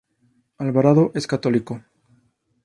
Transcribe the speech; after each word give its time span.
Alvarado 0.57 1.11
es 1.13 1.27
católico. 1.27 1.83